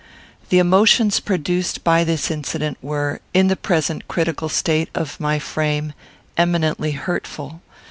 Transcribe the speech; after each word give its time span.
The 0.49 0.57
emotions 0.57 1.19
produced 1.19 1.83
by 1.83 2.03
this 2.03 2.31
incident 2.31 2.79
were, 2.81 3.21
in 3.35 3.49
the 3.49 3.55
present 3.55 4.07
critical 4.07 4.49
state 4.49 4.89
of 4.95 5.19
my 5.19 5.37
frame, 5.37 5.93
eminently 6.37 6.93
hurtful. 6.93 7.61